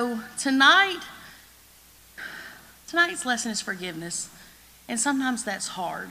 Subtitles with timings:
[0.00, 1.00] So tonight,
[2.88, 4.30] tonight's lesson is forgiveness,
[4.88, 6.08] and sometimes that's hard.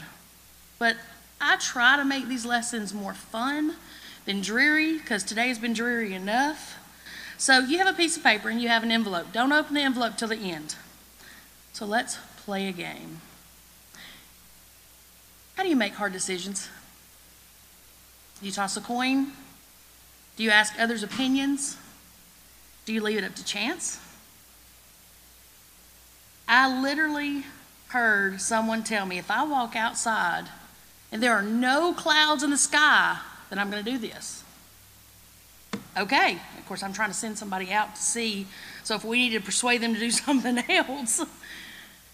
[0.77, 0.95] But
[1.41, 3.77] I try to make these lessons more fun
[4.25, 6.77] than dreary because today's been dreary enough.
[7.39, 9.33] So you have a piece of paper and you have an envelope.
[9.33, 10.75] Don't open the envelope till the end.
[11.73, 13.21] So let's play a game.
[15.55, 16.69] How do you make hard decisions?
[18.39, 19.31] Do you toss a coin?
[20.35, 21.75] Do you ask others' opinions?
[22.89, 23.99] Do you leave it up to chance?
[26.47, 27.43] I literally
[27.89, 30.45] heard someone tell me if I walk outside
[31.11, 33.19] and there are no clouds in the sky,
[33.51, 34.43] then I'm going to do this.
[35.99, 38.47] Okay, of course, I'm trying to send somebody out to see,
[38.83, 41.23] so if we need to persuade them to do something else.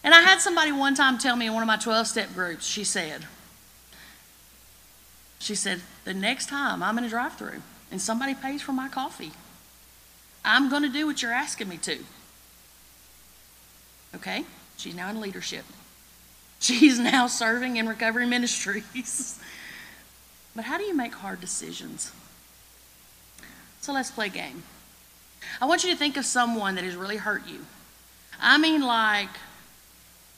[0.03, 2.67] And I had somebody one time tell me in one of my 12 step groups,
[2.67, 3.25] she said,
[5.39, 8.89] she said, the next time I'm in a drive through and somebody pays for my
[8.89, 9.31] coffee,
[10.45, 11.97] I'm going to do what you're asking me to.
[14.15, 14.45] Okay?
[14.77, 15.65] She's now in leadership.
[16.59, 19.39] She's now serving in recovery ministries.
[20.55, 22.11] but how do you make hard decisions?
[23.81, 24.63] So let's play a game.
[25.61, 27.59] I want you to think of someone that has really hurt you.
[28.39, 29.29] I mean, like,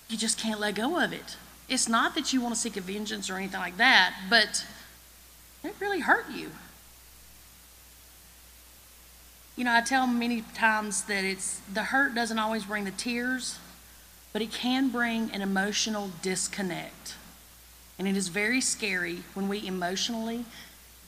[0.10, 1.38] you just can't let go of it.
[1.70, 4.66] It's not that you want to seek a vengeance or anything like that, but
[5.64, 6.52] it really hurt you.
[9.58, 12.92] You know, I tell them many times that it's the hurt doesn't always bring the
[12.92, 13.58] tears,
[14.32, 17.16] but it can bring an emotional disconnect.
[17.98, 20.46] And it is very scary when we emotionally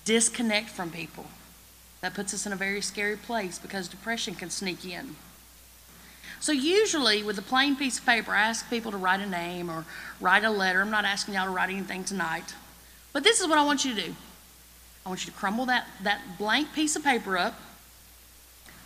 [0.04, 1.28] disconnect from people.
[2.02, 5.16] That puts us in a very scary place because depression can sneak in.
[6.40, 9.70] So, usually, with a plain piece of paper, I ask people to write a name
[9.70, 9.86] or
[10.20, 10.82] write a letter.
[10.82, 12.56] I'm not asking y'all to write anything tonight.
[13.14, 14.16] But this is what I want you to do
[15.06, 17.60] I want you to crumble that, that blank piece of paper up.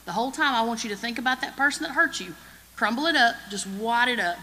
[0.06, 2.36] The whole time, I want you to think about that person that hurt you.
[2.76, 4.38] Crumble it up, just wad it up.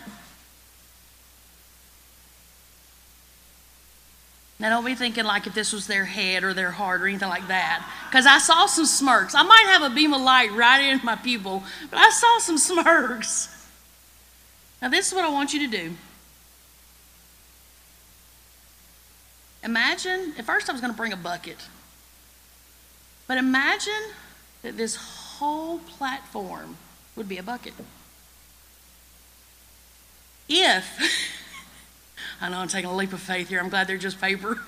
[4.58, 7.30] Now, don't be thinking like if this was their head or their heart or anything
[7.30, 7.86] like that.
[8.10, 9.34] Because I saw some smirks.
[9.34, 12.58] I might have a beam of light right in my pupil, but I saw some
[12.84, 13.48] smirks.
[14.82, 15.94] Now, this is what I want you to do.
[19.62, 21.58] Imagine, at first I was going to bring a bucket,
[23.26, 23.92] but imagine
[24.62, 24.96] that this
[25.40, 26.76] whole platform
[27.16, 27.72] would be a bucket.
[30.48, 30.86] If,
[32.42, 34.60] I know I'm taking a leap of faith here, I'm glad they're just paper.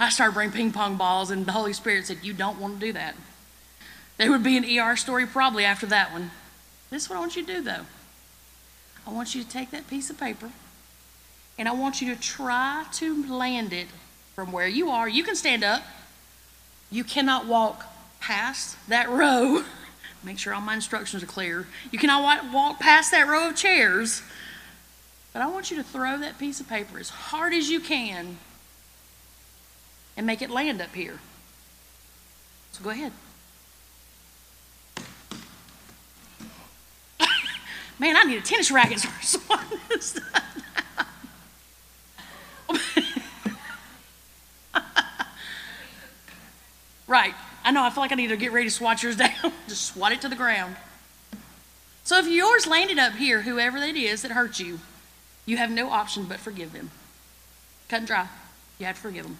[0.00, 2.86] I started bringing ping pong balls, and the Holy Spirit said, You don't want to
[2.86, 3.14] do that.
[4.16, 6.32] There would be an ER story probably after that one.
[6.90, 7.86] This is what I want you to do, though.
[9.06, 10.50] I want you to take that piece of paper,
[11.56, 13.86] and I want you to try to land it
[14.34, 15.08] from where you are.
[15.08, 15.82] You can stand up.
[16.90, 17.86] You cannot walk
[18.18, 19.62] past that row.
[20.22, 21.66] Make sure all my instructions are clear.
[21.90, 24.22] You cannot walk past that row of chairs.
[25.32, 28.36] But I want you to throw that piece of paper as hard as you can
[30.16, 31.20] and make it land up here.
[32.72, 33.12] So go ahead.
[37.98, 40.18] Man, I need a tennis racket swatting this
[47.10, 47.34] right.
[47.70, 49.52] I know, I feel like I need to get ready to swat yours down.
[49.68, 50.74] Just swat it to the ground.
[52.02, 54.80] So if yours landed up here, whoever it is that hurt you,
[55.46, 56.90] you have no option but forgive them.
[57.88, 58.26] Cut and dry.
[58.80, 59.36] You have to forgive them.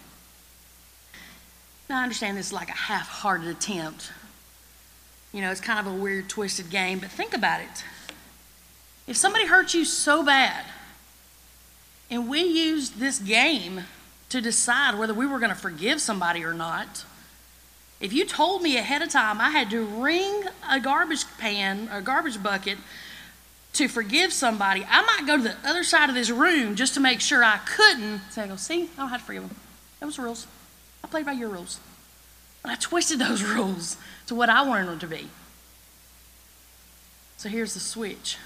[1.88, 4.12] Now, I understand this is like a half hearted attempt.
[5.32, 7.84] You know, it's kind of a weird, twisted game, but think about it.
[9.08, 10.66] If somebody hurt you so bad,
[12.08, 13.80] and we used this game
[14.28, 17.04] to decide whether we were going to forgive somebody or not,
[18.00, 22.00] if you told me ahead of time I had to ring a garbage pan, a
[22.00, 22.78] garbage bucket
[23.74, 27.00] to forgive somebody, I might go to the other side of this room just to
[27.00, 28.22] make sure I couldn't.
[28.30, 29.56] Say, I go, see, I don't have to forgive them.
[30.00, 30.46] Those rules.
[31.04, 31.78] I played by your rules.
[32.62, 35.28] But I twisted those rules to what I wanted them to be.
[37.36, 38.38] So here's the switch.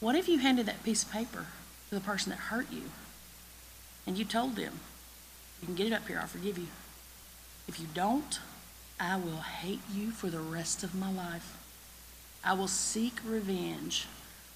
[0.00, 1.46] What if you handed that piece of paper
[1.88, 2.82] to the person that hurt you
[4.06, 4.80] and you told them,
[5.60, 6.66] you can get it up here, I'll forgive you.
[7.68, 8.40] If you don't,
[9.00, 11.56] I will hate you for the rest of my life.
[12.44, 14.06] I will seek revenge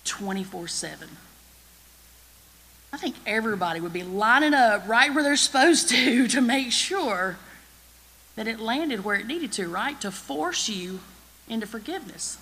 [0.04, 1.08] 24 7.
[2.92, 7.36] I think everybody would be lining up right where they're supposed to to make sure
[8.36, 10.00] that it landed where it needed to, right?
[10.00, 11.00] To force you
[11.48, 12.38] into forgiveness.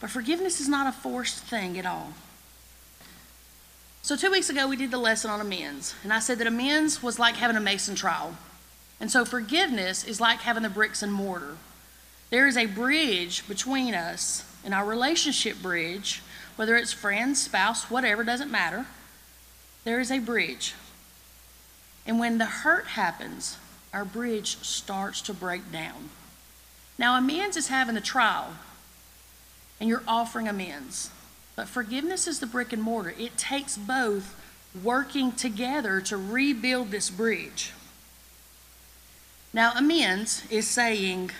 [0.00, 2.12] But forgiveness is not a forced thing at all.
[4.02, 5.94] So, two weeks ago, we did the lesson on amends.
[6.02, 8.36] And I said that amends was like having a Mason trowel.
[9.00, 11.56] And so, forgiveness is like having the bricks and mortar
[12.30, 16.22] There is a bridge between us, and our relationship bridge,
[16.56, 18.86] whether it's friend, spouse, whatever, doesn't matter.
[19.84, 20.74] There is a bridge.
[22.06, 23.58] And when the hurt happens,
[23.92, 26.10] our bridge starts to break down.
[26.98, 28.54] Now, amends is having the trowel,
[29.80, 31.10] and you're offering amends.
[31.56, 33.14] But forgiveness is the brick and mortar.
[33.18, 34.34] It takes both
[34.82, 37.72] working together to rebuild this bridge.
[39.54, 41.30] Now, amends is saying,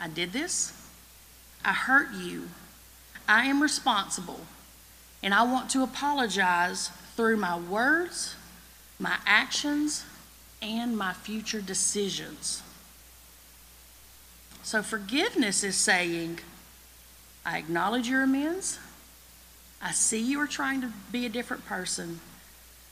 [0.00, 0.72] I did this,
[1.62, 2.48] I hurt you,
[3.28, 4.40] I am responsible,
[5.22, 8.36] and I want to apologize through my words,
[8.98, 10.06] my actions,
[10.62, 12.62] and my future decisions.
[14.62, 16.38] So, forgiveness is saying,
[17.44, 18.78] I acknowledge your amends.
[19.82, 22.20] I see you are trying to be a different person.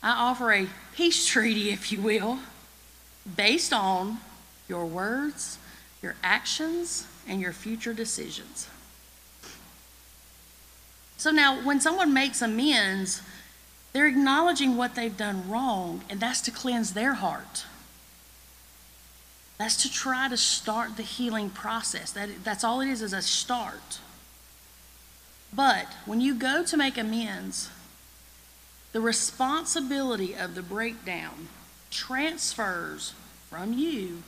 [0.03, 2.41] I offer a peace treaty, if you will,
[3.37, 4.19] based on
[4.69, 5.59] your words,
[6.03, 8.69] your actions, and your future decisions.
[11.17, 13.23] So now, when someone makes amends,
[13.93, 17.65] they're acknowledging what they've done wrong, and that's to cleanse their heart.
[19.59, 22.13] That's to try to start the healing process.
[22.13, 24.01] That, that's all it is, is a start.
[25.53, 27.71] But when you go to make amends,
[28.93, 31.49] the responsibility of the breakdown
[31.91, 33.15] transfers
[33.49, 34.23] from you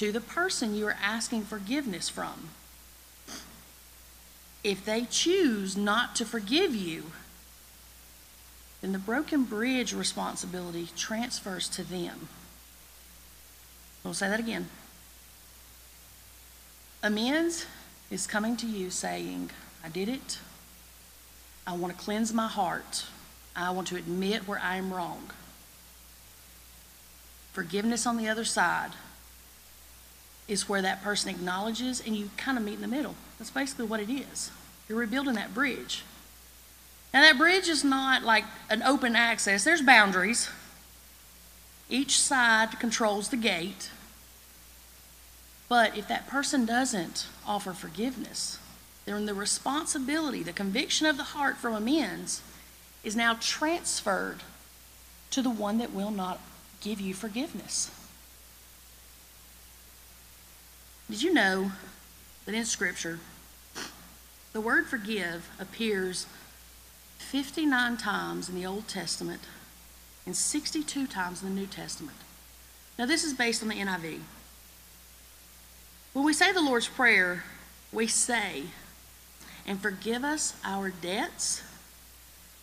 [0.00, 2.48] to the person you are asking forgiveness from.
[4.64, 7.12] If they choose not to forgive you,
[8.80, 12.28] then the broken bridge responsibility transfers to them.
[14.02, 14.70] I'll say that again.
[17.02, 17.66] Amends
[18.10, 19.50] is coming to you saying,
[19.84, 20.38] I did it.
[21.66, 23.04] I want to cleanse my heart.
[23.54, 25.30] I want to admit where I am wrong.
[27.52, 28.92] Forgiveness on the other side
[30.50, 33.14] is where that person acknowledges and you kind of meet in the middle.
[33.38, 34.50] That's basically what it is.
[34.88, 36.02] You're rebuilding that bridge.
[37.14, 40.50] Now, that bridge is not like an open access, there's boundaries.
[41.88, 43.90] Each side controls the gate.
[45.68, 48.58] But if that person doesn't offer forgiveness,
[49.04, 52.42] then the responsibility, the conviction of the heart from amends,
[53.02, 54.42] is now transferred
[55.30, 56.40] to the one that will not
[56.80, 57.90] give you forgiveness.
[61.10, 61.72] Did you know
[62.46, 63.18] that in Scripture,
[64.52, 66.26] the word forgive appears
[67.18, 69.40] 59 times in the Old Testament
[70.24, 72.16] and 62 times in the New Testament?
[72.96, 74.20] Now, this is based on the NIV.
[76.12, 77.42] When we say the Lord's Prayer,
[77.92, 78.64] we say,
[79.66, 81.62] and forgive us our debts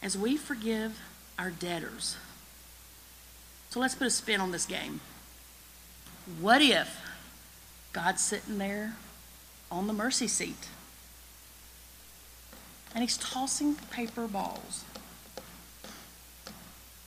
[0.02, 1.02] as we forgive
[1.38, 2.16] our debtors.
[3.72, 5.02] So let's put a spin on this game.
[6.40, 7.07] What if
[7.94, 8.96] God's sitting there
[9.72, 10.70] on the mercy seat
[12.94, 14.84] and he's tossing paper balls?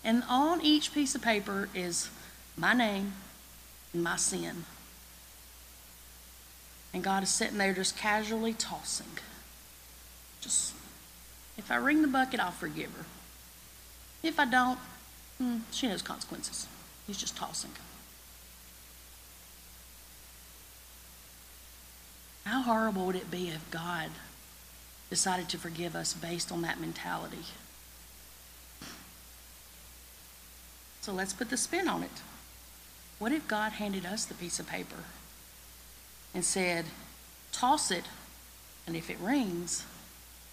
[0.04, 2.08] And on each piece of paper is
[2.56, 3.14] my name
[3.92, 4.64] and my sin.
[6.92, 9.18] And God is sitting there just casually tossing.
[10.40, 10.74] Just,
[11.56, 13.04] if I ring the bucket, I'll forgive her.
[14.22, 14.78] If I don't,
[15.38, 16.66] hmm, she knows consequences.
[17.06, 17.72] He's just tossing.
[22.50, 24.10] How horrible would it be if God
[25.08, 27.44] decided to forgive us based on that mentality?
[31.00, 32.10] So let's put the spin on it.
[33.20, 35.04] What if God handed us the piece of paper
[36.34, 36.86] and said,
[37.52, 38.02] Toss it,
[38.84, 39.84] and if it rings,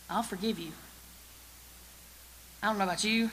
[0.08, 0.74] I'll forgive you.
[2.62, 3.32] I don't know about you.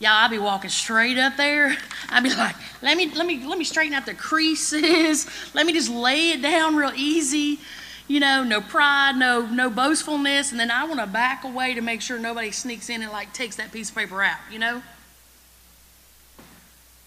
[0.00, 1.74] Yeah, I'll be walking straight up there.
[2.10, 5.26] I'd be like, let me, let me, let me straighten out the creases.
[5.54, 7.58] Let me just lay it down real easy.
[8.08, 10.52] You know, no pride, no, no boastfulness.
[10.52, 13.32] And then I want to back away to make sure nobody sneaks in and like
[13.32, 14.82] takes that piece of paper out, you know?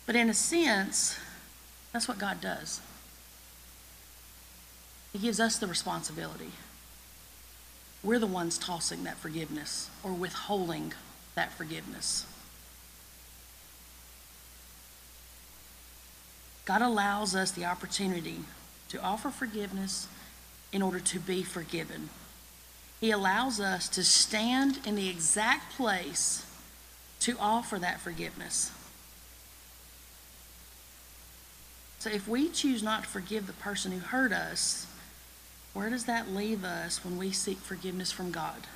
[0.06, 1.18] But in a sense,
[1.94, 2.82] that's what God does.
[5.14, 6.52] He gives us the responsibility.
[8.04, 10.94] We're the ones tossing that forgiveness or withholding
[11.36, 12.26] that forgiveness.
[16.66, 18.40] God allows us the opportunity
[18.90, 20.08] to offer forgiveness
[20.72, 22.10] in order to be forgiven.
[23.00, 26.46] He allows us to stand in the exact place
[27.22, 28.72] to offer that forgiveness.
[32.00, 34.88] So if we choose not to forgive the person who hurt us,
[35.74, 38.68] where does that leave us when we seek forgiveness from God?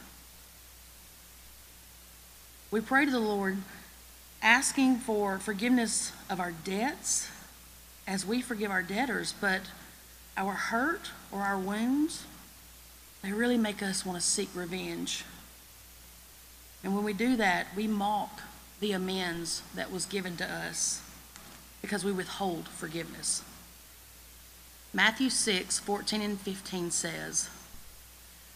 [2.69, 3.57] We pray to the Lord
[4.41, 7.29] asking for forgiveness of our debts
[8.05, 9.61] as we forgive our debtors, but
[10.37, 12.25] our hurt or our wounds
[13.23, 15.23] they really make us want to seek revenge.
[16.83, 18.41] And when we do that, we mock
[18.81, 21.01] the amends that was given to us
[21.81, 23.41] because we withhold forgiveness.
[24.93, 27.49] Matthew 6, 14 and 15 says,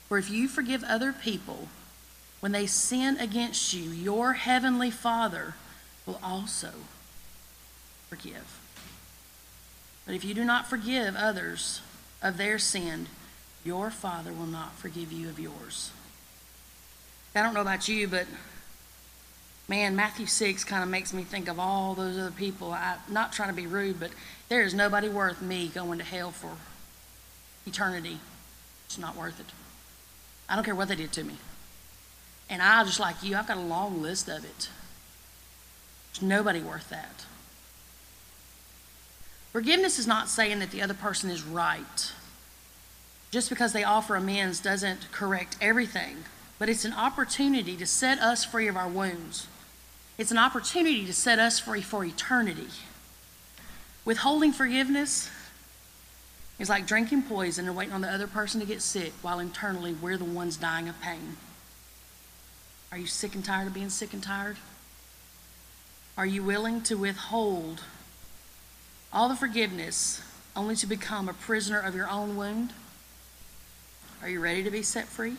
[0.10, 1.69] For if you forgive other people
[2.41, 5.55] when they sin against you, your heavenly Father
[6.05, 6.72] will also
[8.10, 8.60] forgive.
[10.07, 11.81] But if you do not forgive others
[12.23, 13.07] of their sin,
[13.63, 15.91] your Father will not forgive you of yours.
[17.35, 18.25] I don't know about you, but
[19.67, 22.71] man, Matthew 6 kind of makes me think of all those other people.
[22.71, 24.11] I'm not trying to be rude, but
[24.49, 26.55] there is nobody worth me going to hell for
[27.67, 28.19] eternity.
[28.85, 29.51] It's not worth it.
[30.49, 31.35] I don't care what they did to me.
[32.49, 34.69] And I, just like you, I've got a long list of it.
[36.13, 37.25] There's nobody worth that.
[39.51, 42.13] Forgiveness is not saying that the other person is right.
[43.32, 46.18] Just because they offer amends doesn't correct everything,
[46.60, 49.48] but it's an opportunity to set us free of our wounds.
[50.18, 52.70] It's an opportunity to set us free for eternity.
[54.06, 55.30] Withholding forgiveness
[56.60, 59.94] is like drinking poison and waiting on the other person to get sick while internally
[59.94, 61.38] we're the ones dying of pain.
[62.92, 64.58] Are you sick and tired of being sick and tired?
[66.18, 67.84] Are you willing to withhold
[69.11, 70.21] all the forgiveness
[70.55, 72.73] only to become a prisoner of your own wound?
[74.21, 75.37] Are you ready to be set free?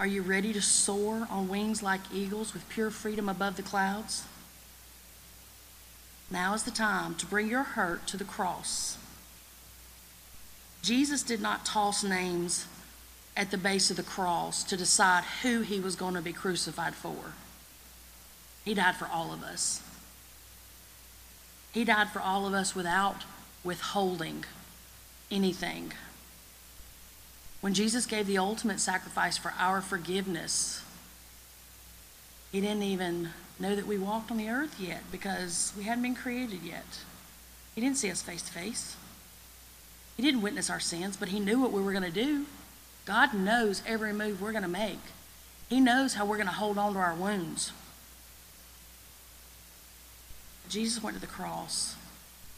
[0.00, 4.24] Are you ready to soar on wings like eagles with pure freedom above the clouds?
[6.30, 8.96] Now is the time to bring your hurt to the cross.
[10.82, 12.66] Jesus did not toss names
[13.36, 16.94] at the base of the cross to decide who he was going to be crucified
[16.94, 17.32] for.
[18.64, 19.82] He died for all of us.
[21.78, 23.22] He died for all of us without
[23.62, 24.44] withholding
[25.30, 25.92] anything.
[27.60, 30.82] When Jesus gave the ultimate sacrifice for our forgiveness,
[32.50, 33.30] he didn't even
[33.60, 37.04] know that we walked on the earth yet because we hadn't been created yet.
[37.76, 38.96] He didn't see us face to face.
[40.16, 42.46] He didn't witness our sins, but he knew what we were going to do.
[43.04, 44.98] God knows every move we're going to make.
[45.68, 47.70] He knows how we're going to hold on to our wounds.
[50.68, 51.96] Jesus went to the cross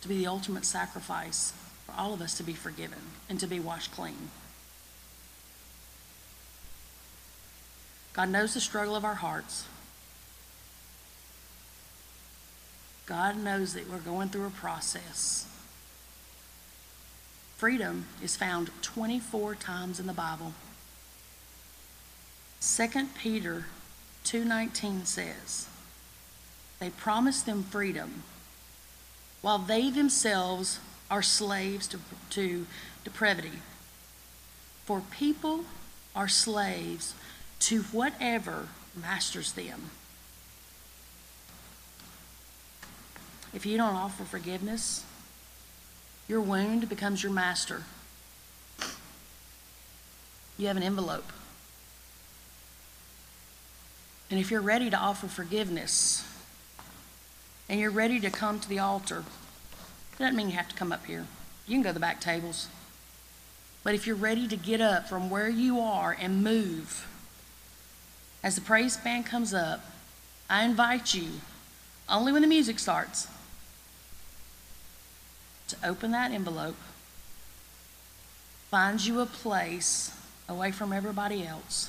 [0.00, 1.52] to be the ultimate sacrifice
[1.86, 2.98] for all of us to be forgiven
[3.28, 4.30] and to be washed clean.
[8.12, 9.66] God knows the struggle of our hearts.
[13.06, 15.46] God knows that we're going through a process.
[17.56, 20.54] Freedom is found 24 times in the Bible.
[22.60, 23.66] 2 Peter
[24.24, 25.66] 2:19 says,
[26.80, 28.22] "They promise them freedom,
[29.42, 31.98] while they themselves are slaves to,
[32.30, 32.66] to
[33.04, 33.60] depravity.
[34.86, 35.66] For people
[36.16, 37.14] are slaves
[37.60, 39.90] to whatever masters them.
[43.52, 45.04] If you don't offer forgiveness,
[46.28, 47.82] your wound becomes your master.
[50.56, 51.30] You have an envelope.
[54.30, 56.24] And if you're ready to offer forgiveness
[57.70, 59.22] and you're ready to come to the altar,
[60.18, 61.26] doesn't mean you have to come up here.
[61.68, 62.66] You can go to the back tables.
[63.84, 67.06] But if you're ready to get up from where you are and move,
[68.42, 69.84] as the praise band comes up,
[70.50, 71.28] I invite you,
[72.08, 73.28] only when the music starts,
[75.68, 76.76] to open that envelope,
[78.68, 80.12] find you a place
[80.48, 81.88] away from everybody else,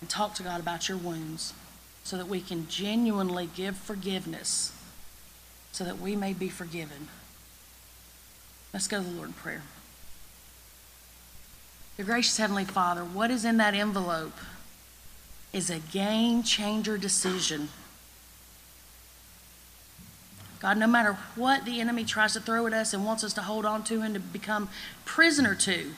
[0.00, 1.52] and talk to God about your wounds
[2.04, 4.72] so that we can genuinely give forgiveness
[5.72, 7.08] so that we may be forgiven.
[8.72, 9.62] Let's go to the Lord in prayer.
[11.96, 14.34] Dear gracious Heavenly Father, what is in that envelope?
[15.54, 17.68] is a game changer decision.
[20.60, 23.42] God, no matter what the enemy tries to throw at us and wants us to
[23.42, 24.68] hold on to and to become
[25.04, 25.92] prisoner to,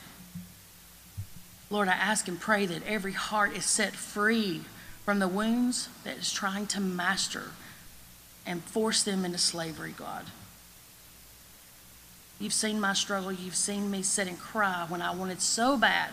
[1.71, 4.61] Lord, I ask and pray that every heart is set free
[5.07, 7.51] from the wounds that is trying to master
[8.45, 10.25] and force them into slavery, God.
[12.41, 13.31] You've seen my struggle.
[13.31, 16.09] You've seen me sit and cry when I wanted so bad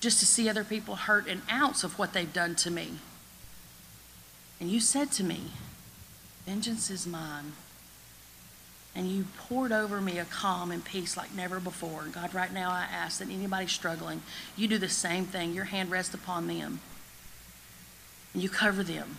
[0.00, 2.94] just to see other people hurt an ounce of what they've done to me.
[4.58, 5.52] And you said to me,
[6.44, 7.52] Vengeance is mine.
[8.96, 12.02] And you poured over me a calm and peace like never before.
[12.02, 14.22] And God, right now I ask that anybody struggling,
[14.56, 15.52] you do the same thing.
[15.54, 16.80] Your hand rests upon them.
[18.34, 19.18] And you cover them,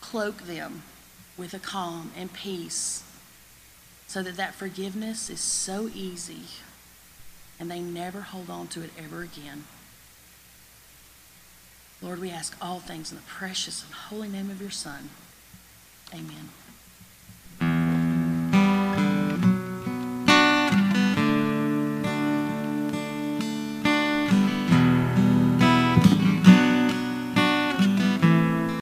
[0.00, 0.82] cloak them
[1.36, 3.02] with a calm and peace
[4.06, 6.42] so that that forgiveness is so easy
[7.58, 9.64] and they never hold on to it ever again.
[12.02, 15.10] Lord, we ask all things in the precious and holy name of your Son.
[16.14, 16.48] Amen.